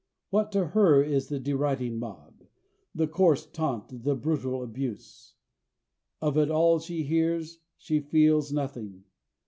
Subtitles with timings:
[0.31, 2.43] What to her is the deriding mob,
[2.95, 5.35] the coarse taunt, the brutal abuse?
[6.19, 9.03] Of it all she hears, she feels nothing.